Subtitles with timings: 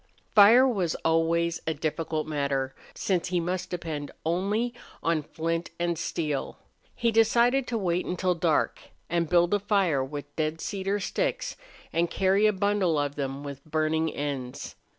[0.33, 6.57] Fire was always a difficult matter, since he must depend only on flint and steel.
[6.95, 8.79] He decided to wait till dark,
[9.29, 11.55] build a fire with dead cedar sticks,
[11.93, 14.75] and carry a bundle of them with burning ends.